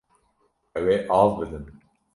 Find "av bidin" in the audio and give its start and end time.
1.19-1.65